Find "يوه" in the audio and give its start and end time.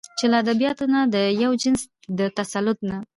1.41-1.55